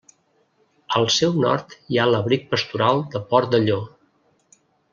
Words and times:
Al 0.99 1.05
seu 1.15 1.35
nord 1.43 1.75
hi 1.91 1.99
ha 1.99 2.07
l'Abric 2.13 2.49
Pastoral 2.55 3.05
de 3.17 3.23
Port 3.35 3.53
de 3.55 3.61
Llo. 3.67 3.79